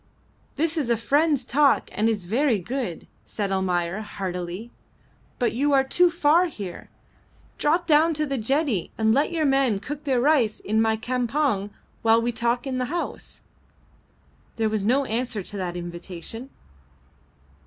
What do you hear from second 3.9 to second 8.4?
heartily. "But you are too far here. Drop down to the